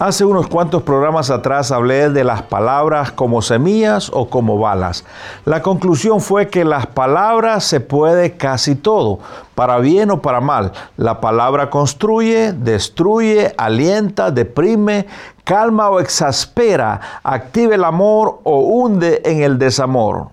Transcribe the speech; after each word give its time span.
Hace 0.00 0.24
unos 0.24 0.48
cuantos 0.48 0.82
programas 0.82 1.30
atrás 1.30 1.70
hablé 1.70 2.10
de 2.10 2.24
las 2.24 2.42
palabras 2.42 3.12
como 3.12 3.40
semillas 3.42 4.10
o 4.12 4.28
como 4.28 4.58
balas. 4.58 5.04
La 5.44 5.62
conclusión 5.62 6.20
fue 6.20 6.48
que 6.48 6.64
las 6.64 6.88
palabras 6.88 7.62
se 7.62 7.78
puede 7.78 8.36
casi 8.36 8.74
todo, 8.74 9.20
para 9.54 9.78
bien 9.78 10.10
o 10.10 10.20
para 10.20 10.40
mal. 10.40 10.72
La 10.96 11.20
palabra 11.20 11.70
construye, 11.70 12.52
destruye, 12.52 13.54
alienta, 13.56 14.32
deprime, 14.32 15.06
calma 15.44 15.88
o 15.88 16.00
exaspera, 16.00 17.00
activa 17.22 17.76
el 17.76 17.84
amor 17.84 18.40
o 18.42 18.58
hunde 18.62 19.22
en 19.24 19.42
el 19.42 19.60
desamor. 19.60 20.30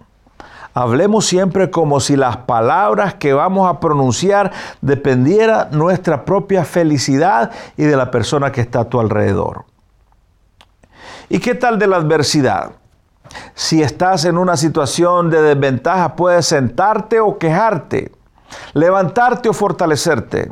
Hablemos 0.74 1.26
siempre 1.26 1.70
como 1.70 2.00
si 2.00 2.16
las 2.16 2.38
palabras 2.38 3.16
que 3.16 3.34
vamos 3.34 3.70
a 3.70 3.80
pronunciar 3.80 4.52
dependiera 4.82 5.68
nuestra 5.72 6.24
propia 6.24 6.64
felicidad 6.64 7.52
y 7.76 7.84
de 7.84 7.98
la 7.98 8.10
persona 8.10 8.52
que 8.52 8.62
está 8.62 8.82
a 8.82 8.90
tu 8.90 9.00
alrededor. 9.00 9.66
¿Y 11.28 11.40
qué 11.40 11.56
tal 11.56 11.78
de 11.78 11.88
la 11.88 11.98
adversidad? 11.98 12.72
Si 13.54 13.82
estás 13.82 14.26
en 14.26 14.38
una 14.38 14.58
situación 14.58 15.30
de 15.30 15.42
desventaja, 15.42 16.16
puedes 16.16 16.46
sentarte 16.46 17.20
o 17.20 17.38
quejarte, 17.38 18.12
levantarte 18.74 19.50
o 19.50 19.54
fortalecerte. 19.54 20.52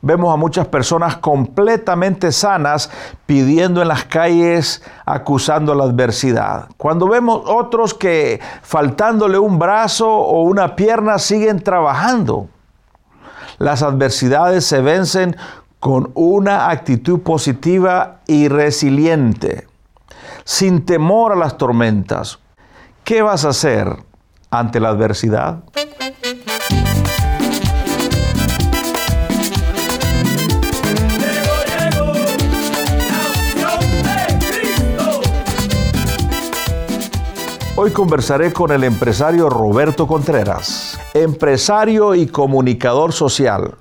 Vemos 0.00 0.32
a 0.32 0.36
muchas 0.36 0.66
personas 0.66 1.16
completamente 1.16 2.32
sanas 2.32 2.90
pidiendo 3.26 3.82
en 3.82 3.88
las 3.88 4.04
calles, 4.04 4.82
acusando 5.04 5.74
la 5.74 5.84
adversidad. 5.84 6.68
Cuando 6.76 7.08
vemos 7.08 7.42
otros 7.46 7.94
que 7.94 8.40
faltándole 8.62 9.38
un 9.38 9.58
brazo 9.58 10.08
o 10.08 10.42
una 10.42 10.76
pierna 10.76 11.18
siguen 11.18 11.60
trabajando. 11.62 12.48
Las 13.58 13.82
adversidades 13.82 14.64
se 14.64 14.80
vencen 14.80 15.36
con 15.80 16.10
una 16.14 16.70
actitud 16.70 17.20
positiva 17.20 18.20
y 18.26 18.48
resiliente, 18.48 19.66
sin 20.44 20.84
temor 20.84 21.32
a 21.32 21.36
las 21.36 21.56
tormentas. 21.56 22.38
¿Qué 23.04 23.22
vas 23.22 23.44
a 23.44 23.50
hacer 23.50 23.96
ante 24.50 24.80
la 24.80 24.90
adversidad? 24.90 25.60
Hoy 37.80 37.92
conversaré 37.92 38.52
con 38.52 38.72
el 38.72 38.82
empresario 38.82 39.48
Roberto 39.48 40.08
Contreras, 40.08 40.98
empresario 41.14 42.16
y 42.16 42.26
comunicador 42.26 43.12
social. 43.12 43.76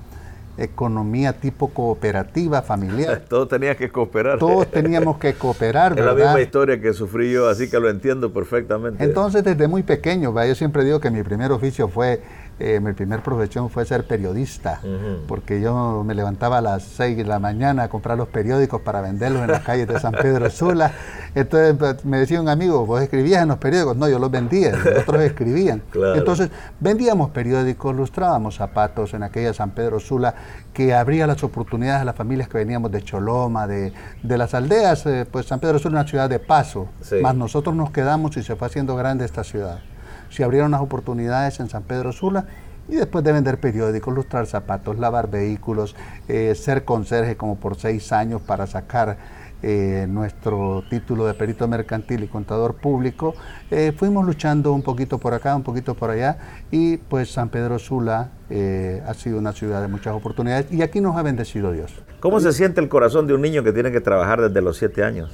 economía 0.57 1.33
tipo 1.33 1.71
cooperativa 1.71 2.63
familiar. 2.63 3.25
Todos 3.29 3.49
tenían 3.49 3.77
que 3.77 3.91
cooperar. 3.91 4.39
Todos 4.39 4.67
teníamos 4.71 5.19
que 5.19 5.35
cooperar, 5.35 5.99
Es 5.99 6.05
la 6.05 6.15
misma 6.15 6.41
historia 6.41 6.81
que 6.81 6.93
sufrí 6.93 7.33
yo, 7.33 7.49
así 7.49 7.69
que 7.69 7.81
lo 7.81 7.91
entiendo 7.91 8.33
perfectamente. 8.33 9.03
Entonces, 9.03 9.43
desde 9.43 9.67
muy 9.67 9.83
pequeño, 9.83 10.33
yo 10.45 10.55
siempre 10.55 10.85
digo 10.85 11.01
que 11.01 11.11
mi 11.11 11.23
primer 11.23 11.51
oficio 11.51 11.89
fue 11.89 12.23
eh, 12.61 12.79
mi 12.81 12.93
primer 12.93 13.21
profesión 13.21 13.69
fue 13.69 13.85
ser 13.85 14.07
periodista, 14.07 14.81
porque 15.27 15.61
yo 15.61 16.05
me 16.05 16.15
levantaba 16.15 16.59
a 16.59 16.61
las 16.61 16.85
6 16.85 17.17
de 17.17 17.25
la 17.25 17.41
mañana 17.41 17.85
a 17.85 17.89
comprar 17.89 18.17
los 18.17 18.29
periódicos 18.29 18.81
para 18.83 19.01
venderlos 19.01 19.43
en 19.43 19.51
las 19.51 19.63
calles 19.63 19.89
de 19.89 19.99
San 19.99 20.13
Pedro 20.13 20.49
Sula. 20.51 20.93
Entonces 21.35 21.75
pues, 21.77 22.05
me 22.05 22.19
decía 22.19 22.41
un 22.41 22.49
amigo, 22.49 22.87
¿vos 22.87 23.03
escribías 23.03 23.43
en 23.43 23.49
los 23.49 23.59
periódicos? 23.59 23.97
No, 23.97 24.09
yo 24.09 24.21
los 24.21 24.31
vendía, 24.31 24.73
otros 25.01 25.23
escribían. 25.23 25.83
Entonces 26.15 26.51
vendíamos 26.79 27.31
periódicos, 27.31 27.95
lustrábamos 27.95 28.55
zapatos 28.55 29.15
en 29.15 29.25
aquella 29.25 29.53
San 29.53 29.73
Pedro 29.73 29.99
Sula, 29.99 30.35
que 30.73 30.95
abría 30.95 31.27
las 31.27 31.43
oportunidades 31.43 32.03
a 32.03 32.05
las 32.05 32.15
familias 32.15 32.49
que 32.49 32.59
veníamos 32.59 32.93
de 32.93 33.03
Choloma, 33.03 33.67
de, 33.67 33.93
las 34.23 34.55
aldeas. 34.55 35.07
Eh, 35.07 35.27
pues 35.29 35.47
San 35.47 35.59
Pedro 35.59 35.81
Sula 35.81 36.01
es 36.01 36.03
una 36.03 36.09
ciudad 36.09 36.31
de 36.31 36.39
paso, 36.39 36.89
más 37.21 37.35
nosotros 37.35 37.75
nos 37.75 37.91
quedamos 37.91 38.37
y 38.37 38.45
se 38.45 38.55
fue 38.55 38.69
haciendo 38.69 38.95
grande 38.95 39.25
esta 39.25 39.43
ciudad 39.43 39.81
se 40.35 40.43
abrieron 40.43 40.73
las 40.73 40.81
oportunidades 40.81 41.61
en 41.61 41.69
San 41.69 41.85
Pedro 41.85 42.11
Sula 42.11 42.47
y 42.89 42.97
después 42.97 43.25
de 43.25 43.33
vender 43.33 43.59
periódicos, 43.61 44.13
lustrar 44.13 44.47
zapatos, 44.47 44.99
lavar 44.99 45.31
vehículos, 45.31 45.95
eh, 46.27 46.55
ser 46.57 46.85
conserje 46.85 47.37
como 47.37 47.57
por 47.57 47.77
seis 47.77 48.11
años 48.11 48.43
para 48.43 48.67
sacar 48.67 49.17
eh, 49.63 50.07
nuestro 50.09 50.83
título 50.91 51.25
de 51.27 51.35
perito 51.35 51.69
mercantil 51.69 52.25
y 52.25 52.27
contador 52.27 52.75
público, 52.75 53.35
eh, 53.71 53.93
fuimos 53.97 54.27
luchando 54.27 54.73
un 54.73 54.83
poquito 54.83 55.19
por 55.19 55.35
acá, 55.35 55.55
un 55.55 55.63
poquito 55.63 55.95
por 55.95 56.11
allá 56.11 56.37
y 56.73 56.97
pues 56.97 57.33
San 57.33 57.49
Pedro 57.49 57.79
Sula 57.79 58.31
ha 59.07 59.15
sido 59.15 59.39
una 59.39 59.53
ciudad 59.53 59.81
de 59.83 59.89
muchas 59.89 60.15
oportunidades 60.15 60.71
y 60.71 60.83
aquí 60.83 61.01
nos 61.01 61.17
ha 61.17 61.23
bendecido 61.23 61.73
Dios. 61.73 61.93
¿Cómo 62.21 62.41
se 62.41 62.53
siente 62.53 62.81
el 62.81 62.89
corazón 62.89 63.27
de 63.27 63.35
un 63.35 63.41
niño 63.41 63.63
que 63.63 63.73
tiene 63.73 63.91
que 63.91 64.01
trabajar 64.01 64.41
desde 64.41 64.61
los 64.61 64.77
siete 64.77 65.03
años? 65.03 65.31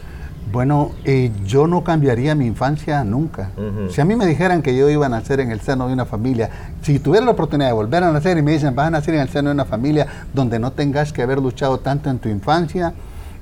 Bueno, 0.53 0.91
eh, 1.05 1.31
yo 1.47 1.69
no 1.69 1.85
cambiaría 1.85 2.35
mi 2.35 2.47
infancia 2.47 3.05
nunca. 3.05 3.51
Si 3.91 4.01
a 4.01 4.05
mí 4.05 4.17
me 4.17 4.27
dijeran 4.27 4.63
que 4.63 4.77
yo 4.77 4.91
iba 4.91 5.07
a 5.07 5.09
nacer 5.09 5.39
en 5.39 5.53
el 5.53 5.61
seno 5.61 5.87
de 5.87 5.93
una 5.93 6.07
familia, 6.07 6.51
si 6.83 6.99
tuviera 6.99 7.25
la 7.25 7.33
oportunidad 7.33 7.69
de 7.69 7.75
volver 7.75 8.03
a 8.03 8.11
nacer 8.11 8.37
y 8.37 8.43
me 8.43 8.53
dicen, 8.53 8.75
vas 8.75 8.89
a 8.89 8.91
nacer 8.91 9.15
en 9.15 9.21
el 9.21 9.29
seno 9.29 9.51
de 9.51 9.55
una 9.55 9.65
familia 9.65 10.07
donde 10.35 10.59
no 10.59 10.73
tengas 10.73 11.13
que 11.13 11.23
haber 11.23 11.39
luchado 11.39 11.79
tanto 11.79 12.11
en 12.11 12.19
tu 12.19 12.29
infancia, 12.29 12.93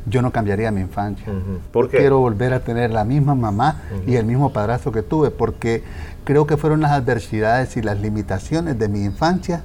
yo 0.08 0.22
no 0.22 0.30
cambiaría 0.30 0.70
mi 0.70 0.80
infancia. 0.80 1.26
¿Por 1.72 1.88
qué? 1.88 1.98
Quiero 1.98 2.18
volver 2.20 2.52
a 2.52 2.60
tener 2.60 2.90
la 2.90 3.04
misma 3.04 3.34
mamá 3.34 3.82
y 4.06 4.16
el 4.16 4.24
mismo 4.24 4.52
padrastro 4.52 4.92
que 4.92 5.02
tuve, 5.02 5.30
porque 5.30 5.82
creo 6.24 6.46
que 6.46 6.56
fueron 6.56 6.80
las 6.80 6.92
adversidades 6.92 7.76
y 7.76 7.82
las 7.82 8.00
limitaciones 8.00 8.78
de 8.78 8.88
mi 8.88 9.04
infancia 9.04 9.62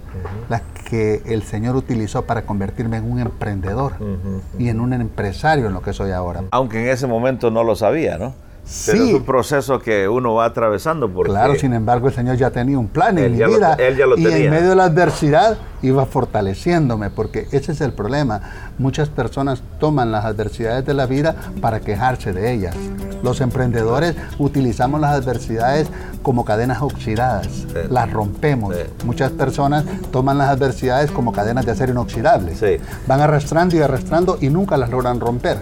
las 0.50 0.62
que 0.90 1.22
el 1.26 1.44
Señor 1.44 1.76
utilizó 1.76 2.24
para 2.24 2.44
convertirme 2.44 2.98
en 2.98 3.12
un 3.12 3.20
emprendedor 3.20 3.94
y 4.58 4.70
en 4.70 4.80
un 4.80 4.94
empresario 4.94 5.68
en 5.68 5.74
lo 5.74 5.82
que 5.82 5.94
soy 5.94 6.12
ahora. 6.12 6.44
Aunque 6.52 6.82
en 6.82 6.90
ese 6.90 7.08
momento 7.08 7.52
no 7.52 7.64
lo 7.64 7.76
sabía, 7.76 8.18
¿no? 8.18 8.34
Sí. 8.66 8.92
es 8.92 9.14
un 9.14 9.24
proceso 9.24 9.80
que 9.80 10.08
uno 10.08 10.36
va 10.36 10.46
atravesando. 10.46 11.10
Porque 11.10 11.32
claro, 11.32 11.56
sin 11.56 11.74
embargo, 11.74 12.08
el 12.08 12.14
Señor 12.14 12.38
ya 12.38 12.50
tenía 12.50 12.80
un 12.80 12.88
plan 12.88 13.18
en 13.18 13.34
mi 13.34 13.44
vida. 13.44 13.74
él 13.78 13.98
ya 13.98 14.06
lo 14.06 14.18
y 14.18 14.26
en 14.26 14.50
medio 14.50 14.70
de 14.70 14.76
la 14.76 14.86
adversidad 14.86 15.58
iba 15.82 16.06
fortaleciéndome, 16.06 17.10
porque 17.10 17.48
ese 17.52 17.74
es 17.74 17.82
el 17.82 17.92
problema. 17.92 18.42
Muchas 18.78 19.10
personas 19.10 19.62
toman 19.80 20.12
las 20.12 20.24
adversidades 20.26 20.86
de 20.86 20.94
la 20.94 21.06
vida 21.06 21.36
para 21.62 21.82
quejarse 21.82 22.32
de 22.32 22.54
ellas. 22.54 22.76
Los 23.22 23.42
emprendedores 23.42 24.16
utilizamos 24.40 25.02
las 25.02 25.12
adversidades 25.12 25.90
como 26.22 26.46
cadenas 26.46 26.82
oxidadas, 26.82 27.48
las 27.90 28.12
rompemos. 28.12 28.76
Muchas 29.04 29.32
personas 29.32 29.84
toman 30.12 30.38
las 30.38 30.50
adversidades 30.50 31.12
como 31.12 31.34
cadenas 31.34 31.66
de 31.66 31.74
acero 31.74 31.92
inoxidable. 31.92 32.80
Van 33.08 33.20
arrastrando 33.20 33.76
y 33.76 33.82
arrastrando 33.82 34.38
y 34.40 34.50
nunca 34.50 34.78
las 34.78 34.90
logran 34.90 35.20
romper. 35.20 35.60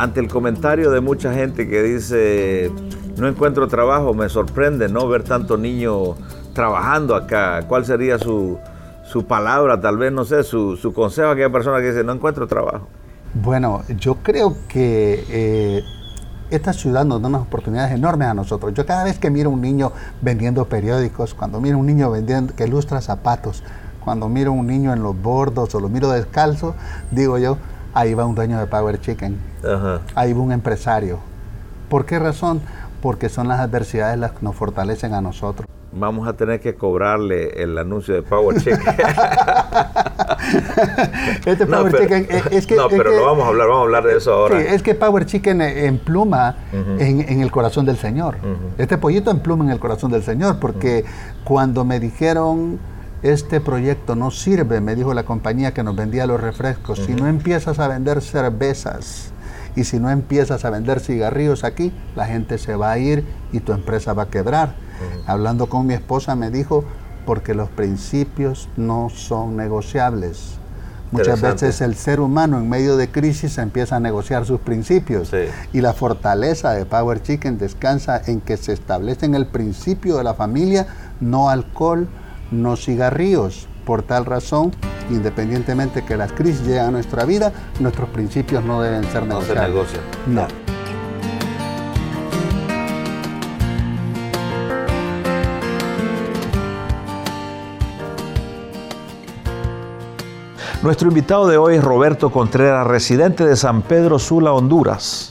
Ante 0.00 0.18
el 0.18 0.28
comentario 0.28 0.90
de 0.90 1.02
mucha 1.02 1.34
gente 1.34 1.68
que 1.68 1.82
dice, 1.82 2.72
no 3.18 3.28
encuentro 3.28 3.68
trabajo, 3.68 4.14
me 4.14 4.30
sorprende 4.30 4.88
no 4.88 5.06
ver 5.06 5.24
tanto 5.24 5.58
niño 5.58 6.14
trabajando 6.54 7.14
acá. 7.14 7.64
¿Cuál 7.68 7.84
sería 7.84 8.18
su, 8.18 8.58
palabra, 9.28 9.78
tal 9.78 9.98
vez, 9.98 10.10
no 10.10 10.24
sé, 10.24 10.42
su, 10.42 10.92
consejo 10.94 11.28
a 11.28 11.32
aquella 11.32 11.52
persona 11.52 11.80
que 11.80 11.88
dice, 11.88 12.02
no 12.02 12.14
encuentro 12.14 12.46
trabajo? 12.46 12.88
Bueno, 13.34 13.82
yo 13.98 14.14
creo 14.22 14.56
que 14.68 15.22
eh, 15.28 15.82
esta 16.50 16.72
ciudad 16.72 17.04
nos 17.04 17.20
da 17.20 17.28
unas 17.28 17.42
oportunidades 17.42 17.92
enormes 17.92 18.28
a 18.28 18.32
nosotros. 18.32 18.72
Yo 18.72 18.86
cada 18.86 19.04
vez 19.04 19.18
que 19.18 19.28
miro 19.30 19.50
a 19.50 19.52
un 19.52 19.60
niño 19.60 19.92
vendiendo 20.22 20.64
periódicos, 20.64 21.34
cuando 21.34 21.60
miro 21.60 21.76
a 21.76 21.80
un 21.80 21.86
niño 21.86 22.10
vendiendo 22.10 22.56
que 22.56 22.64
ilustra 22.64 23.02
zapatos, 23.02 23.62
cuando 24.02 24.30
miro 24.30 24.52
a 24.52 24.54
un 24.54 24.66
niño 24.66 24.94
en 24.94 25.02
los 25.02 25.20
bordos 25.20 25.74
o 25.74 25.80
lo 25.80 25.90
miro 25.90 26.10
descalzo, 26.10 26.74
digo 27.10 27.36
yo, 27.36 27.58
ahí 27.94 28.14
va 28.14 28.24
un 28.24 28.34
dueño 28.34 28.58
de 28.58 28.66
Power 28.66 29.00
Chicken, 29.00 29.38
ahí 30.14 30.32
va 30.32 30.40
un 30.40 30.52
empresario. 30.52 31.18
¿Por 31.88 32.06
qué 32.06 32.18
razón? 32.18 32.60
Porque 33.02 33.28
son 33.28 33.48
las 33.48 33.60
adversidades 33.60 34.18
las 34.18 34.32
que 34.32 34.38
nos 34.42 34.54
fortalecen 34.54 35.14
a 35.14 35.20
nosotros. 35.20 35.66
Vamos 35.92 36.28
a 36.28 36.34
tener 36.34 36.60
que 36.60 36.76
cobrarle 36.76 37.60
el 37.60 37.76
anuncio 37.76 38.14
de 38.14 38.22
Power 38.22 38.58
Chicken. 38.58 38.78
este 41.46 41.66
Power 41.66 41.92
Chicken 41.98 42.28
es 42.52 42.64
que... 42.64 42.76
No, 42.76 42.88
pero 42.88 43.10
no 43.12 43.24
vamos 43.24 43.44
a 43.44 43.48
hablar, 43.48 43.66
vamos 43.66 43.80
a 43.80 43.84
hablar 43.86 44.04
de 44.04 44.16
eso 44.16 44.32
ahora. 44.32 44.60
Sí, 44.60 44.66
es 44.68 44.82
que 44.84 44.94
Power 44.94 45.26
Chicken 45.26 45.60
empluma 45.60 46.54
en, 46.72 47.28
en, 47.28 47.40
el 47.40 47.50
corazón 47.50 47.86
del 47.86 47.96
Señor. 47.96 48.36
Este 48.78 48.98
pollito 48.98 49.32
empluma 49.32 49.64
en 49.64 49.70
el 49.70 49.80
corazón 49.80 50.12
del 50.12 50.22
Señor, 50.22 50.60
porque 50.60 51.04
cuando 51.42 51.84
me 51.84 51.98
dijeron 51.98 52.78
este 53.22 53.60
proyecto 53.60 54.16
no 54.16 54.30
sirve, 54.30 54.80
me 54.80 54.94
dijo 54.94 55.12
la 55.14 55.24
compañía 55.24 55.74
que 55.74 55.82
nos 55.82 55.96
vendía 55.96 56.26
los 56.26 56.40
refrescos, 56.40 57.00
si 57.00 57.14
no 57.14 57.26
empiezas 57.26 57.78
a 57.78 57.88
vender 57.88 58.22
cervezas 58.22 59.32
y 59.76 59.84
si 59.84 59.98
no 59.98 60.10
empiezas 60.10 60.64
a 60.64 60.70
vender 60.70 61.00
cigarrillos 61.00 61.64
aquí, 61.64 61.92
la 62.16 62.26
gente 62.26 62.58
se 62.58 62.76
va 62.76 62.92
a 62.92 62.98
ir 62.98 63.24
y 63.52 63.60
tu 63.60 63.72
empresa 63.72 64.12
va 64.12 64.24
a 64.24 64.30
quebrar. 64.30 64.74
Hablando 65.26 65.68
con 65.68 65.86
mi 65.86 65.94
esposa 65.94 66.34
me 66.34 66.50
dijo, 66.50 66.84
porque 67.26 67.54
los 67.54 67.68
principios 67.68 68.68
no 68.76 69.08
son 69.10 69.56
negociables. 69.56 70.58
Muchas 71.12 71.40
veces 71.40 71.80
el 71.80 71.96
ser 71.96 72.20
humano 72.20 72.58
en 72.58 72.68
medio 72.68 72.96
de 72.96 73.08
crisis 73.10 73.58
empieza 73.58 73.96
a 73.96 74.00
negociar 74.00 74.46
sus 74.46 74.60
principios. 74.60 75.32
Y 75.72 75.80
la 75.80 75.92
fortaleza 75.92 76.72
de 76.72 76.86
Power 76.86 77.22
Chicken 77.22 77.58
descansa 77.58 78.22
en 78.26 78.40
que 78.40 78.56
se 78.56 78.72
establece 78.72 79.26
en 79.26 79.34
el 79.34 79.46
principio 79.46 80.16
de 80.16 80.24
la 80.24 80.34
familia 80.34 80.86
no 81.20 81.50
alcohol, 81.50 82.08
no 82.50 82.76
cigarrillos. 82.76 83.68
Por 83.84 84.02
tal 84.02 84.24
razón, 84.24 84.72
independientemente 85.10 86.04
que 86.04 86.16
las 86.16 86.32
crisis 86.32 86.62
lleguen 86.62 86.84
a 86.84 86.90
nuestra 86.90 87.24
vida, 87.24 87.52
nuestros 87.80 88.08
principios 88.10 88.64
no 88.64 88.80
deben 88.82 89.04
ser 89.04 89.26
negociados. 89.26 89.48
No 89.48 89.62
se 89.62 89.68
negocian. 89.68 90.02
No. 90.26 90.70
Nuestro 100.82 101.08
invitado 101.08 101.46
de 101.46 101.58
hoy 101.58 101.74
es 101.74 101.84
Roberto 101.84 102.30
Contreras, 102.30 102.86
residente 102.86 103.44
de 103.44 103.54
San 103.54 103.82
Pedro 103.82 104.18
Sula, 104.18 104.52
Honduras. 104.52 105.30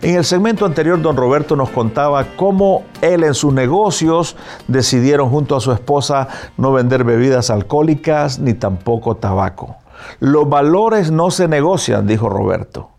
En 0.00 0.14
el 0.14 0.24
segmento 0.24 0.64
anterior, 0.64 1.02
don 1.02 1.16
Roberto 1.16 1.56
nos 1.56 1.70
contaba 1.70 2.24
cómo 2.36 2.84
él 3.00 3.24
en 3.24 3.34
sus 3.34 3.52
negocios 3.52 4.36
decidieron 4.68 5.28
junto 5.28 5.56
a 5.56 5.60
su 5.60 5.72
esposa 5.72 6.28
no 6.56 6.72
vender 6.72 7.02
bebidas 7.02 7.50
alcohólicas 7.50 8.38
ni 8.38 8.54
tampoco 8.54 9.16
tabaco. 9.16 9.74
Los 10.20 10.48
valores 10.48 11.10
no 11.10 11.32
se 11.32 11.48
negocian, 11.48 12.06
dijo 12.06 12.28
Roberto. 12.28 12.90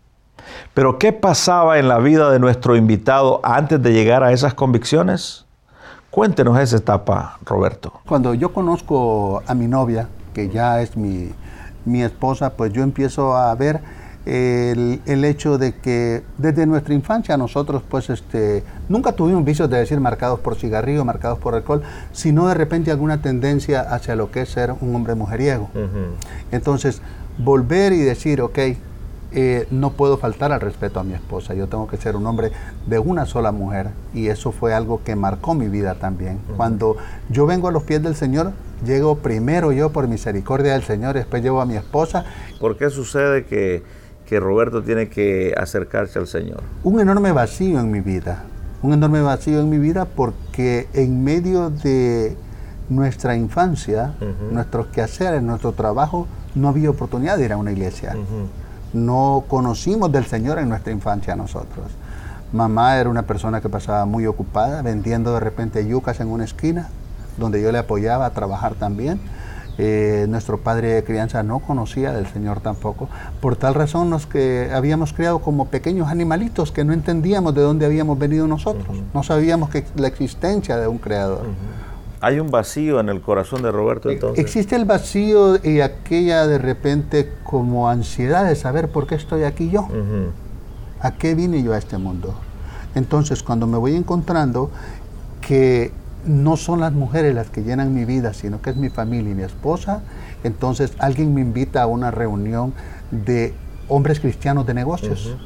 Pero 0.74 0.98
¿qué 0.98 1.14
pasaba 1.14 1.78
en 1.78 1.88
la 1.88 1.98
vida 2.00 2.30
de 2.30 2.38
nuestro 2.38 2.76
invitado 2.76 3.40
antes 3.44 3.82
de 3.82 3.94
llegar 3.94 4.22
a 4.22 4.32
esas 4.32 4.52
convicciones? 4.52 5.46
Cuéntenos 6.10 6.58
esa 6.58 6.76
etapa, 6.76 7.38
Roberto. 7.46 7.94
Cuando 8.06 8.34
yo 8.34 8.52
conozco 8.52 9.42
a 9.46 9.54
mi 9.54 9.68
novia, 9.68 10.08
que 10.34 10.50
ya 10.50 10.82
es 10.82 10.98
mi, 10.98 11.30
mi 11.86 12.02
esposa, 12.02 12.50
pues 12.50 12.74
yo 12.74 12.82
empiezo 12.82 13.34
a 13.34 13.54
ver 13.54 13.80
el, 14.26 15.00
el, 15.06 15.24
hecho 15.24 15.56
de 15.56 15.74
que 15.74 16.22
desde 16.36 16.66
nuestra 16.66 16.92
infancia 16.92 17.36
nosotros 17.36 17.82
pues 17.88 18.10
este, 18.10 18.62
nunca 18.88 19.12
tuvimos 19.12 19.44
vicios 19.44 19.70
de 19.70 19.78
decir 19.78 19.98
marcados 19.98 20.40
por 20.40 20.56
cigarrillo, 20.56 21.04
marcados 21.04 21.38
por 21.38 21.54
alcohol, 21.54 21.82
sino 22.12 22.46
de 22.48 22.54
repente 22.54 22.90
alguna 22.90 23.22
tendencia 23.22 23.80
hacia 23.80 24.16
lo 24.16 24.30
que 24.30 24.42
es 24.42 24.50
ser 24.50 24.74
un 24.80 24.94
hombre 24.94 25.14
mujeriego. 25.14 25.70
Entonces, 26.52 27.00
volver 27.38 27.92
y 27.92 27.98
decir, 27.98 28.42
ok, 28.42 28.58
eh, 29.32 29.68
no 29.70 29.92
puedo 29.92 30.18
faltar 30.18 30.50
al 30.50 30.60
respeto 30.60 30.98
a 30.98 31.04
mi 31.04 31.14
esposa, 31.14 31.54
yo 31.54 31.68
tengo 31.68 31.86
que 31.86 31.96
ser 31.96 32.16
un 32.16 32.26
hombre 32.26 32.50
de 32.86 32.98
una 32.98 33.26
sola 33.26 33.52
mujer 33.52 33.90
y 34.12 34.26
eso 34.26 34.50
fue 34.50 34.74
algo 34.74 35.02
que 35.04 35.14
marcó 35.14 35.54
mi 35.54 35.68
vida 35.68 35.94
también. 35.94 36.40
Cuando 36.56 36.96
yo 37.28 37.46
vengo 37.46 37.68
a 37.68 37.72
los 37.72 37.84
pies 37.84 38.02
del 38.02 38.16
Señor, 38.16 38.52
llego 38.84 39.18
primero 39.18 39.70
yo 39.70 39.90
por 39.92 40.08
misericordia 40.08 40.72
del 40.72 40.82
Señor, 40.82 41.14
después 41.14 41.44
llevo 41.44 41.60
a 41.60 41.66
mi 41.66 41.76
esposa. 41.76 42.24
¿Por 42.58 42.76
qué 42.76 42.90
sucede 42.90 43.44
que 43.44 43.84
que 44.30 44.38
Roberto 44.38 44.80
tiene 44.80 45.08
que 45.08 45.52
acercarse 45.58 46.20
al 46.20 46.28
Señor? 46.28 46.62
Un 46.84 47.00
enorme 47.00 47.32
vacío 47.32 47.80
en 47.80 47.90
mi 47.90 48.00
vida, 48.00 48.44
un 48.80 48.92
enorme 48.92 49.20
vacío 49.22 49.58
en 49.58 49.68
mi 49.68 49.78
vida 49.78 50.04
porque 50.04 50.86
en 50.92 51.24
medio 51.24 51.70
de 51.70 52.36
nuestra 52.88 53.34
infancia, 53.34 54.14
nuestros 54.52 54.86
quehaceres, 54.86 55.42
nuestro 55.42 55.72
trabajo, 55.72 56.28
no 56.54 56.68
había 56.68 56.90
oportunidad 56.90 57.38
de 57.38 57.46
ir 57.46 57.52
a 57.52 57.56
una 57.56 57.72
iglesia. 57.72 58.14
No 58.92 59.46
conocimos 59.48 60.12
del 60.12 60.26
Señor 60.26 60.60
en 60.60 60.68
nuestra 60.68 60.92
infancia 60.92 61.34
nosotros. 61.34 61.86
Mamá 62.52 62.98
era 62.98 63.10
una 63.10 63.22
persona 63.22 63.60
que 63.60 63.68
pasaba 63.68 64.04
muy 64.04 64.26
ocupada 64.26 64.80
vendiendo 64.82 65.34
de 65.34 65.40
repente 65.40 65.84
yucas 65.88 66.20
en 66.20 66.28
una 66.28 66.44
esquina, 66.44 66.88
donde 67.36 67.60
yo 67.60 67.72
le 67.72 67.78
apoyaba 67.78 68.26
a 68.26 68.30
trabajar 68.30 68.74
también 68.74 69.18
eh, 69.82 70.26
nuestro 70.28 70.58
padre 70.58 70.88
de 70.88 71.04
crianza 71.04 71.42
no 71.42 71.60
conocía 71.60 72.12
del 72.12 72.26
Señor 72.26 72.60
tampoco. 72.60 73.08
Por 73.40 73.56
tal 73.56 73.72
razón 73.72 74.10
nos 74.10 74.26
que 74.26 74.68
habíamos 74.74 75.14
criado 75.14 75.38
como 75.38 75.68
pequeños 75.68 76.08
animalitos 76.08 76.70
que 76.70 76.84
no 76.84 76.92
entendíamos 76.92 77.54
de 77.54 77.62
dónde 77.62 77.86
habíamos 77.86 78.18
venido 78.18 78.46
nosotros. 78.46 78.94
No 79.14 79.22
sabíamos 79.22 79.70
que 79.70 79.86
la 79.96 80.08
existencia 80.08 80.76
de 80.76 80.86
un 80.86 80.98
creador. 80.98 81.46
Hay 82.20 82.40
un 82.40 82.50
vacío 82.50 83.00
en 83.00 83.08
el 83.08 83.22
corazón 83.22 83.62
de 83.62 83.72
Roberto 83.72 84.10
entonces. 84.10 84.44
Existe 84.44 84.76
el 84.76 84.84
vacío 84.84 85.56
y 85.64 85.80
aquella 85.80 86.46
de 86.46 86.58
repente 86.58 87.32
como 87.42 87.88
ansiedad 87.88 88.44
de 88.44 88.56
saber 88.56 88.90
por 88.90 89.06
qué 89.06 89.14
estoy 89.14 89.44
aquí 89.44 89.70
yo. 89.70 89.88
¿A 91.00 91.12
qué 91.12 91.34
vine 91.34 91.62
yo 91.62 91.72
a 91.72 91.78
este 91.78 91.96
mundo? 91.96 92.34
Entonces, 92.94 93.42
cuando 93.42 93.66
me 93.66 93.78
voy 93.78 93.96
encontrando 93.96 94.70
que 95.40 95.90
no 96.24 96.56
son 96.56 96.80
las 96.80 96.92
mujeres 96.92 97.34
las 97.34 97.48
que 97.50 97.62
llenan 97.62 97.94
mi 97.94 98.04
vida, 98.04 98.34
sino 98.34 98.60
que 98.60 98.70
es 98.70 98.76
mi 98.76 98.88
familia 98.88 99.32
y 99.32 99.34
mi 99.34 99.42
esposa, 99.42 100.02
entonces 100.44 100.92
alguien 100.98 101.34
me 101.34 101.40
invita 101.40 101.82
a 101.82 101.86
una 101.86 102.10
reunión 102.10 102.72
de 103.10 103.54
hombres 103.88 104.20
cristianos 104.20 104.66
de 104.66 104.74
negocios. 104.74 105.36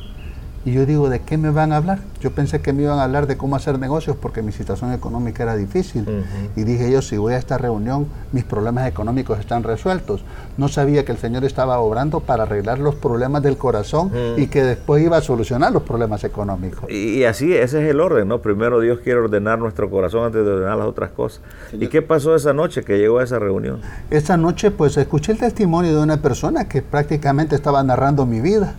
Y 0.65 0.73
yo 0.73 0.87
digo, 0.87 1.11
¿de 1.11 1.21
qué 1.21 1.37
me 1.37 1.51
van 1.51 1.73
a 1.73 1.77
hablar? 1.77 1.99
Yo 2.21 2.31
pensé 2.31 2.63
que 2.63 2.73
me 2.73 2.85
iban 2.85 2.99
a 2.99 3.05
hablar 3.05 3.27
de 3.27 3.37
cómo 3.37 3.55
hacer 3.55 3.79
negocios 3.79 4.17
porque 4.17 4.41
mi 4.41 4.51
situación 4.51 4.93
económica 4.93 5.43
era 5.43 5.57
difícil. 5.57 6.25
Y 6.57 6.63
dije 6.63 6.91
yo, 6.91 7.03
si 7.03 7.19
voy 7.19 7.35
a 7.35 7.37
esta 7.37 7.59
reunión, 7.59 8.07
mis 8.33 8.45
problemas 8.45 8.89
económicos 8.89 9.39
están 9.39 9.63
resueltos. 9.63 10.25
No 10.57 10.69
sabía 10.69 11.05
que 11.05 11.13
el 11.13 11.19
Señor 11.19 11.45
estaba 11.45 11.79
obrando 11.81 12.21
para 12.21 12.45
arreglar 12.45 12.79
los 12.79 12.95
problemas 12.95 13.43
del 13.43 13.59
corazón 13.59 14.11
y 14.39 14.47
que 14.47 14.63
después 14.63 15.05
iba 15.05 15.19
a 15.19 15.21
solucionar 15.21 15.71
los 15.71 15.83
problemas 15.83 16.25
económicos. 16.25 16.91
Y, 16.91 17.25
así, 17.25 17.53
ese 17.53 17.85
es 17.85 17.91
el 17.91 18.01
orden, 18.01 18.29
¿no? 18.29 18.41
Primero 18.41 18.81
Dios 18.81 19.01
quiere 19.01 19.21
ordenar 19.21 19.59
nuestro 19.59 19.91
corazón 19.91 20.25
antes 20.25 20.47
de 20.47 20.51
ordenar 20.51 20.79
las 20.79 20.87
otras 20.87 21.11
cosas. 21.11 21.43
¿Y 21.73 21.89
qué 21.89 22.01
pasó 22.01 22.35
esa 22.35 22.55
noche 22.55 22.85
que 22.85 22.97
llegó 22.97 23.19
a 23.19 23.25
esa 23.25 23.39
reunión? 23.39 23.81
Esa 24.09 24.39
noche, 24.39 24.71
pues 24.71 24.97
escuché 24.97 25.33
el 25.33 25.39
testimonio 25.39 25.95
de 25.95 26.03
una 26.03 26.17
persona 26.23 26.67
que 26.69 26.81
prácticamente 26.81 27.55
estaba 27.55 27.83
narrando 27.83 28.25
mi 28.25 28.41
vida. 28.41 28.75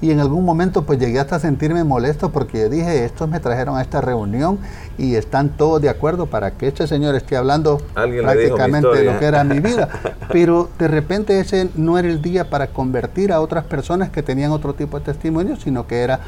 Y 0.00 0.12
en 0.12 0.20
algún 0.20 0.44
momento, 0.44 0.84
pues 0.84 1.00
llegué 1.00 1.07
hasta 1.16 1.38
sentirme 1.38 1.84
molesto 1.84 2.30
porque 2.30 2.68
dije, 2.68 3.04
estos 3.04 3.28
me 3.28 3.40
trajeron 3.40 3.76
a 3.76 3.82
esta 3.82 4.00
reunión 4.00 4.58
y 4.98 5.14
están 5.14 5.50
todos 5.50 5.80
de 5.80 5.88
acuerdo 5.88 6.26
para 6.26 6.52
que 6.52 6.68
este 6.68 6.86
señor 6.86 7.14
esté 7.14 7.36
hablando 7.36 7.78
prácticamente 7.94 8.88
de 8.88 9.04
lo 9.04 9.18
que 9.18 9.24
era 9.24 9.44
mi 9.44 9.60
vida. 9.60 9.88
Pero 10.30 10.68
de 10.78 10.88
repente 10.88 11.40
ese 11.40 11.70
no 11.76 11.98
era 11.98 12.08
el 12.08 12.20
día 12.20 12.50
para 12.50 12.68
convertir 12.68 13.32
a 13.32 13.40
otras 13.40 13.64
personas 13.64 14.10
que 14.10 14.22
tenían 14.22 14.50
otro 14.50 14.74
tipo 14.74 14.98
de 14.98 15.06
testimonio, 15.06 15.56
sino 15.56 15.86
que 15.86 16.00
era 16.00 16.20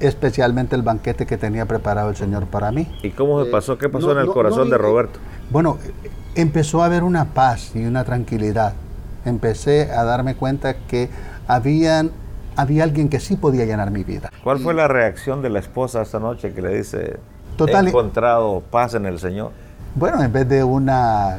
especialmente 0.00 0.76
el 0.76 0.82
banquete 0.82 1.26
que 1.26 1.36
tenía 1.36 1.66
preparado 1.66 2.10
el 2.10 2.16
Señor 2.16 2.46
para 2.46 2.70
mí. 2.72 2.88
¿Y 3.02 3.10
cómo 3.10 3.44
se 3.44 3.50
pasó? 3.50 3.78
¿Qué 3.78 3.88
pasó 3.88 4.12
en 4.12 4.18
el 4.18 4.26
corazón 4.26 4.70
de 4.70 4.78
Roberto? 4.78 5.18
Bueno, 5.50 5.78
empezó 6.34 6.82
a 6.82 6.86
haber 6.86 7.02
una 7.02 7.26
paz 7.26 7.72
y 7.74 7.84
una 7.84 8.04
tranquilidad. 8.04 8.74
Empecé 9.24 9.90
a 9.90 10.04
darme 10.04 10.34
cuenta 10.34 10.74
que 10.74 11.08
habían 11.48 12.10
había 12.56 12.84
alguien 12.84 13.08
que 13.08 13.20
sí 13.20 13.36
podía 13.36 13.64
llenar 13.64 13.90
mi 13.90 14.02
vida. 14.02 14.30
¿Cuál 14.42 14.58
fue 14.58 14.74
la 14.74 14.88
reacción 14.88 15.42
de 15.42 15.50
la 15.50 15.58
esposa 15.58 16.02
esta 16.02 16.18
noche 16.18 16.52
que 16.52 16.62
le 16.62 16.76
dice, 16.76 17.18
Total, 17.56 17.86
he 17.86 17.90
encontrado 17.90 18.62
paz 18.70 18.94
en 18.94 19.06
el 19.06 19.18
Señor? 19.18 19.52
Bueno, 19.94 20.22
en 20.22 20.32
vez 20.32 20.48
de 20.48 20.64
una 20.64 21.38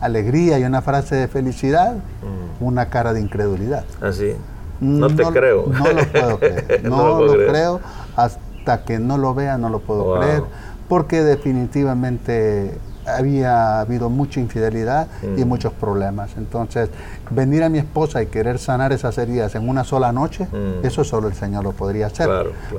alegría 0.00 0.58
y 0.58 0.64
una 0.64 0.82
frase 0.82 1.16
de 1.16 1.28
felicidad, 1.28 1.94
mm. 1.94 2.64
una 2.64 2.90
cara 2.90 3.12
de 3.12 3.20
incredulidad. 3.20 3.84
Así. 4.00 4.32
¿Ah, 4.32 4.54
no, 4.80 5.06
te 5.08 5.22
creo. 5.24 5.66
No 5.72 5.92
lo 5.92 6.06
puedo 6.06 6.38
creer. 6.38 6.80
No, 6.84 7.22
lo, 7.22 7.32
creo. 7.32 7.80
Hasta 8.16 8.84
que 8.84 8.98
no 8.98 9.18
lo 9.18 9.34
vea, 9.34 9.56
no 9.58 9.70
lo 9.70 9.80
puedo 9.80 10.18
creer. 10.18 10.42
Porque 10.88 11.22
definitivamente 11.22 12.78
había 13.06 13.80
habido 13.80 14.10
mucha 14.10 14.40
infidelidad 14.40 15.08
y 15.36 15.44
mm. 15.44 15.48
muchos 15.48 15.72
problemas. 15.72 16.30
Entonces, 16.36 16.90
venir 17.30 17.62
a 17.62 17.68
mi 17.68 17.78
esposa 17.78 18.22
y 18.22 18.26
querer 18.26 18.58
sanar 18.58 18.92
esas 18.92 19.16
heridas 19.18 19.54
en 19.54 19.68
una 19.68 19.84
sola 19.84 20.12
noche, 20.12 20.46
mm. 20.46 20.84
eso 20.84 21.04
solo 21.04 21.28
el 21.28 21.34
Señor 21.34 21.64
lo 21.64 21.72
podría 21.72 22.06
hacer. 22.06 22.28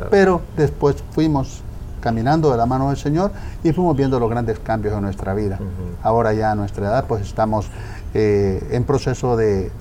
Pero 0.10 0.42
después 0.58 0.98
fuimos 1.12 1.62
caminando 2.02 2.52
de 2.52 2.58
la 2.58 2.66
mano 2.66 2.90
del 2.90 2.98
Señor 2.98 3.32
y 3.64 3.72
fuimos 3.72 3.98
viendo 3.98 4.20
los 4.20 4.30
grandes 4.30 4.60
cambios 4.60 4.94
en 4.94 5.02
nuestra 5.02 5.34
vida. 5.34 5.60
Ahora 6.04 6.34
ya 6.34 6.52
a 6.52 6.56
nuestra 6.56 6.88
edad, 6.88 7.06
pues 7.08 7.24
estamos 7.24 7.68
eh, 8.14 8.62
en 8.72 8.84
proceso 8.84 9.36
de, 9.36 9.72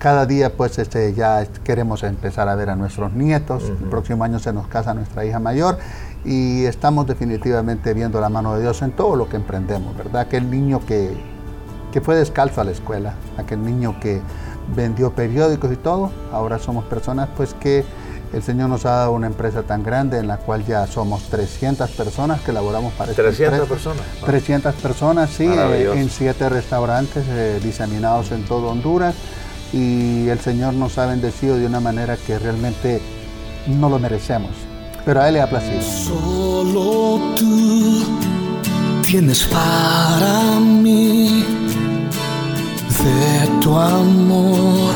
cada 0.00 0.24
día 0.24 0.56
pues 0.56 0.78
este, 0.78 1.12
ya 1.12 1.46
queremos 1.62 2.02
empezar 2.02 2.48
a 2.48 2.54
ver 2.54 2.70
a 2.70 2.76
nuestros 2.76 3.12
nietos, 3.12 3.64
el 3.64 3.88
próximo 3.90 4.24
año 4.24 4.38
se 4.38 4.50
nos 4.52 4.66
casa 4.66 4.94
nuestra 4.94 5.26
hija 5.26 5.38
mayor 5.38 5.76
y 6.24 6.64
estamos 6.64 7.06
definitivamente 7.06 7.94
viendo 7.94 8.20
la 8.20 8.28
mano 8.28 8.54
de 8.54 8.62
Dios 8.62 8.82
en 8.82 8.92
todo 8.92 9.16
lo 9.16 9.28
que 9.28 9.36
emprendemos, 9.36 9.96
¿verdad? 9.96 10.22
Aquel 10.22 10.50
niño 10.50 10.80
que, 10.86 11.16
que 11.92 12.00
fue 12.00 12.16
descalzo 12.16 12.60
a 12.60 12.64
la 12.64 12.72
escuela, 12.72 13.14
aquel 13.38 13.64
niño 13.64 13.98
que 14.00 14.20
vendió 14.74 15.12
periódicos 15.12 15.72
y 15.72 15.76
todo, 15.76 16.10
ahora 16.32 16.58
somos 16.58 16.84
personas 16.84 17.28
pues 17.36 17.54
que 17.54 17.84
el 18.32 18.42
Señor 18.42 18.68
nos 18.68 18.86
ha 18.86 18.90
dado 18.90 19.12
una 19.12 19.26
empresa 19.26 19.62
tan 19.62 19.82
grande 19.82 20.18
en 20.18 20.28
la 20.28 20.36
cual 20.36 20.64
ya 20.64 20.86
somos 20.86 21.22
300 21.30 21.90
personas 21.90 22.40
que 22.42 22.52
laboramos 22.52 22.92
para 22.92 23.12
300 23.12 23.68
personas. 23.68 24.02
300 24.24 24.74
personas, 24.76 25.30
sí, 25.30 25.46
eh, 25.48 25.92
en 25.96 26.08
siete 26.10 26.48
restaurantes 26.48 27.24
eh, 27.28 27.58
diseminados 27.62 28.30
en 28.30 28.44
todo 28.44 28.68
Honduras 28.68 29.16
y 29.72 30.28
el 30.28 30.38
Señor 30.38 30.74
nos 30.74 30.98
ha 30.98 31.06
bendecido 31.06 31.56
de 31.56 31.66
una 31.66 31.80
manera 31.80 32.16
que 32.16 32.38
realmente 32.38 33.00
no 33.66 33.88
lo 33.88 33.98
merecemos 33.98 34.50
pero 35.04 35.20
a 35.20 35.28
Él 35.28 35.34
le 35.34 35.40
ha 35.40 35.48
placido. 35.48 35.80
Solo 35.82 37.20
tú 37.36 38.04
tienes 39.02 39.44
para 39.44 40.60
mí 40.60 41.44
de 43.04 43.60
tu 43.60 43.76
amor, 43.76 44.94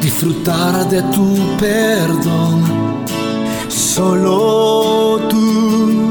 disfrutar 0.00 0.88
de 0.88 1.02
tu 1.14 1.36
perdón. 1.58 2.64
Solo 3.68 5.20
tú 5.28 6.10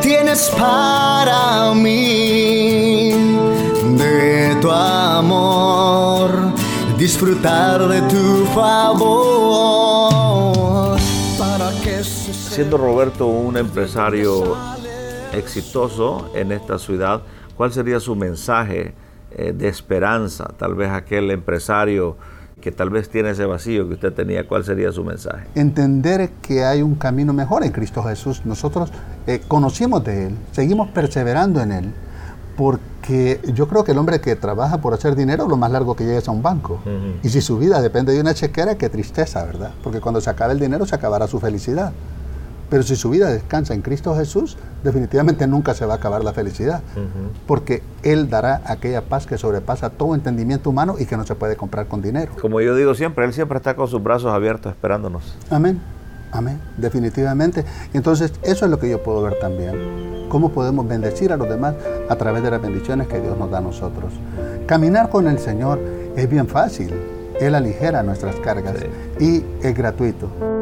tienes 0.00 0.50
para 0.58 1.72
mí 1.74 3.12
de 3.96 4.56
tu 4.60 4.70
amor, 4.70 6.30
disfrutar 6.96 7.88
de 7.88 8.00
tu 8.02 8.44
favor 8.54 9.97
Siendo 12.58 12.76
Roberto 12.76 13.28
un 13.28 13.56
empresario 13.56 14.56
exitoso 15.32 16.28
en 16.34 16.50
esta 16.50 16.76
ciudad, 16.80 17.22
¿cuál 17.56 17.72
sería 17.72 18.00
su 18.00 18.16
mensaje 18.16 18.94
eh, 19.30 19.52
de 19.56 19.68
esperanza? 19.68 20.50
Tal 20.58 20.74
vez 20.74 20.90
aquel 20.90 21.30
empresario 21.30 22.16
que 22.60 22.72
tal 22.72 22.90
vez 22.90 23.10
tiene 23.10 23.30
ese 23.30 23.44
vacío 23.44 23.86
que 23.86 23.94
usted 23.94 24.12
tenía, 24.12 24.48
¿cuál 24.48 24.64
sería 24.64 24.90
su 24.90 25.04
mensaje? 25.04 25.46
Entender 25.54 26.30
que 26.42 26.64
hay 26.64 26.82
un 26.82 26.96
camino 26.96 27.32
mejor 27.32 27.62
en 27.62 27.70
Cristo 27.70 28.02
Jesús. 28.02 28.44
Nosotros 28.44 28.90
eh, 29.28 29.40
conocimos 29.46 30.02
de 30.02 30.26
Él, 30.26 30.36
seguimos 30.50 30.88
perseverando 30.88 31.60
en 31.60 31.70
Él 31.70 31.92
porque 32.56 33.40
yo 33.54 33.68
creo 33.68 33.84
que 33.84 33.92
el 33.92 33.98
hombre 33.98 34.20
que 34.20 34.34
trabaja 34.34 34.78
por 34.78 34.94
hacer 34.94 35.14
dinero, 35.14 35.46
lo 35.46 35.56
más 35.56 35.70
largo 35.70 35.94
que 35.94 36.02
llega 36.02 36.18
es 36.18 36.26
a 36.26 36.32
un 36.32 36.42
banco. 36.42 36.80
Y 37.22 37.28
si 37.28 37.40
su 37.40 37.56
vida 37.56 37.80
depende 37.80 38.12
de 38.12 38.20
una 38.20 38.34
chequera, 38.34 38.76
qué 38.76 38.88
tristeza, 38.88 39.44
¿verdad? 39.44 39.70
Porque 39.84 40.00
cuando 40.00 40.20
se 40.20 40.28
acabe 40.28 40.54
el 40.54 40.58
dinero, 40.58 40.84
se 40.86 40.96
acabará 40.96 41.28
su 41.28 41.38
felicidad. 41.38 41.92
Pero 42.70 42.82
si 42.82 42.96
su 42.96 43.10
vida 43.10 43.30
descansa 43.30 43.74
en 43.74 43.82
Cristo 43.82 44.14
Jesús, 44.14 44.56
definitivamente 44.84 45.46
nunca 45.46 45.74
se 45.74 45.86
va 45.86 45.94
a 45.94 45.96
acabar 45.96 46.22
la 46.22 46.32
felicidad. 46.32 46.82
Porque 47.46 47.82
Él 48.02 48.28
dará 48.28 48.62
aquella 48.66 49.02
paz 49.02 49.26
que 49.26 49.38
sobrepasa 49.38 49.90
todo 49.90 50.14
entendimiento 50.14 50.70
humano 50.70 50.96
y 50.98 51.06
que 51.06 51.16
no 51.16 51.24
se 51.24 51.34
puede 51.34 51.56
comprar 51.56 51.86
con 51.86 52.02
dinero. 52.02 52.32
Como 52.40 52.60
yo 52.60 52.74
digo 52.74 52.94
siempre, 52.94 53.24
Él 53.24 53.32
siempre 53.32 53.58
está 53.58 53.74
con 53.74 53.88
sus 53.88 54.02
brazos 54.02 54.32
abiertos 54.32 54.72
esperándonos. 54.72 55.36
Amén. 55.50 55.80
Amén, 56.30 56.60
definitivamente. 56.76 57.64
Entonces, 57.94 58.32
eso 58.42 58.66
es 58.66 58.70
lo 58.70 58.78
que 58.78 58.90
yo 58.90 59.02
puedo 59.02 59.22
ver 59.22 59.38
también. 59.38 60.26
Cómo 60.28 60.50
podemos 60.50 60.86
bendecir 60.86 61.32
a 61.32 61.38
los 61.38 61.48
demás 61.48 61.74
a 62.08 62.16
través 62.16 62.42
de 62.42 62.50
las 62.50 62.60
bendiciones 62.60 63.08
que 63.08 63.18
Dios 63.18 63.38
nos 63.38 63.50
da 63.50 63.58
a 63.58 63.62
nosotros. 63.62 64.12
Caminar 64.66 65.08
con 65.08 65.26
el 65.26 65.38
Señor 65.38 65.80
es 66.16 66.28
bien 66.28 66.46
fácil. 66.46 66.92
Él 67.40 67.54
aligera 67.54 68.02
nuestras 68.02 68.36
cargas 68.36 68.76
y 69.18 69.42
es 69.62 69.74
gratuito. 69.74 70.57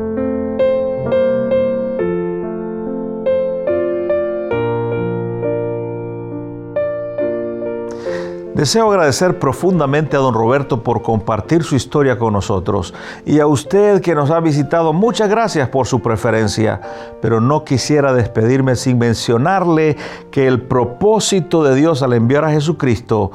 Deseo 8.57 8.91
agradecer 8.91 9.39
profundamente 9.39 10.17
a 10.17 10.21
don 10.21 10.33
Roberto 10.33 10.83
por 10.83 11.03
compartir 11.03 11.63
su 11.63 11.77
historia 11.77 12.19
con 12.19 12.33
nosotros 12.33 12.95
y 13.27 13.39
a 13.39 13.47
usted 13.47 14.01
que 14.01 14.15
nos 14.15 14.31
ha 14.31 14.41
visitado, 14.41 14.95
muchas 14.95 15.29
gracias 15.29 15.69
por 15.69 15.87
su 15.87 16.01
preferencia, 16.01 16.81
pero 17.21 17.39
no 17.39 17.65
quisiera 17.65 18.15
despedirme 18.15 18.75
sin 18.75 18.97
mencionarle 18.97 19.99
que 20.31 20.47
el 20.47 20.63
propósito 20.63 21.65
de 21.65 21.75
Dios 21.75 22.03
al 22.03 22.15
enviar 22.15 22.47
a 22.47 22.51
Jesucristo 22.51 23.31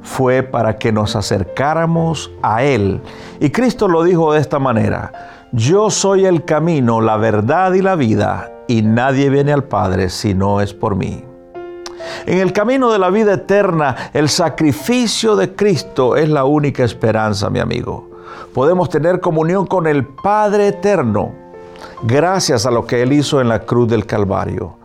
fue 0.00 0.42
para 0.42 0.78
que 0.78 0.92
nos 0.92 1.14
acercáramos 1.14 2.30
a 2.40 2.62
Él. 2.62 3.02
Y 3.40 3.50
Cristo 3.50 3.86
lo 3.86 4.02
dijo 4.02 4.32
de 4.32 4.40
esta 4.40 4.58
manera, 4.58 5.44
yo 5.52 5.90
soy 5.90 6.24
el 6.24 6.46
camino, 6.46 7.02
la 7.02 7.18
verdad 7.18 7.74
y 7.74 7.82
la 7.82 7.96
vida, 7.96 8.50
y 8.66 8.80
nadie 8.80 9.28
viene 9.28 9.52
al 9.52 9.64
Padre 9.64 10.08
si 10.08 10.32
no 10.32 10.62
es 10.62 10.72
por 10.72 10.96
mí. 10.96 11.33
En 12.26 12.38
el 12.38 12.52
camino 12.52 12.90
de 12.92 12.98
la 12.98 13.10
vida 13.10 13.34
eterna, 13.34 14.10
el 14.12 14.28
sacrificio 14.28 15.36
de 15.36 15.54
Cristo 15.54 16.16
es 16.16 16.28
la 16.28 16.44
única 16.44 16.84
esperanza, 16.84 17.50
mi 17.50 17.60
amigo. 17.60 18.10
Podemos 18.52 18.88
tener 18.88 19.20
comunión 19.20 19.66
con 19.66 19.86
el 19.86 20.04
Padre 20.04 20.68
eterno 20.68 21.32
gracias 22.02 22.66
a 22.66 22.70
lo 22.70 22.86
que 22.86 23.02
Él 23.02 23.12
hizo 23.12 23.40
en 23.40 23.48
la 23.48 23.60
cruz 23.60 23.88
del 23.88 24.06
Calvario. 24.06 24.76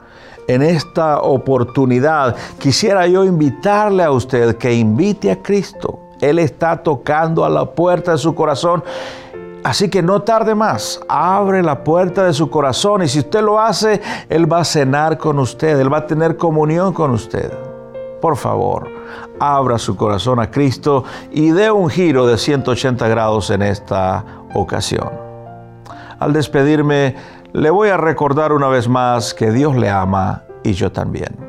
En 0.48 0.64
esta 0.64 1.22
oportunidad 1.22 2.36
quisiera 2.58 3.06
yo 3.06 3.24
invitarle 3.24 4.04
a 4.04 4.12
usted 4.12 4.58
que 4.58 4.74
invite 4.74 5.32
a 5.32 5.42
Cristo. 5.42 6.00
Él 6.22 6.40
está 6.40 6.82
tocando 6.82 7.46
a 7.46 7.50
la 7.50 7.66
puerta 7.66 8.14
de 8.14 8.18
su 8.18 8.34
corazón 8.34 8.84
Así 9.64 9.90
que 9.90 10.02
no 10.02 10.22
tarde 10.22 10.56
más, 10.56 11.02
abre 11.10 11.62
la 11.62 11.84
puerta 11.84 12.24
de 12.24 12.34
su 12.34 12.50
corazón 12.50 13.04
y 13.04 13.08
si 13.08 13.20
usted 13.20 13.42
lo 13.42 13.60
hace, 13.60 14.02
Él 14.30 14.52
va 14.52 14.60
a 14.60 14.66
cenar 14.66 15.18
con 15.18 15.38
usted, 15.38 15.78
Él 15.80 15.92
va 15.92 15.98
a 15.98 16.08
tener 16.08 16.38
comunión 16.38 16.94
con 16.94 17.12
usted. 17.12 17.52
Por 18.22 18.38
favor, 18.38 18.88
abra 19.40 19.78
su 19.78 19.96
corazón 19.98 20.40
a 20.40 20.50
Cristo 20.50 21.04
y 21.32 21.52
dé 21.52 21.72
un 21.72 21.90
giro 21.90 22.26
de 22.26 22.38
180 22.38 23.08
grados 23.10 23.50
en 23.50 23.62
esta 23.62 24.24
ocasión. 24.54 25.10
Al 26.20 26.34
despedirme, 26.34 27.16
le 27.54 27.70
voy 27.70 27.90
a 27.90 27.98
recordar 27.98 28.54
una 28.54 28.68
vez 28.68 28.88
más 28.88 29.34
que 29.34 29.52
Dios 29.52 29.76
le 29.76 29.90
ama 29.90 30.44
y 30.64 30.74
yo 30.74 30.92
también. 30.92 31.49